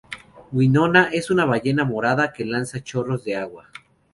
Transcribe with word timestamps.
Winona: 0.51 1.09
Es 1.13 1.29
una 1.29 1.45
ballena 1.45 1.85
morada 1.85 2.33
que 2.33 2.43
lanza 2.43 2.81
chorros 2.83 3.23
de 3.23 3.35
agua. 3.35 3.69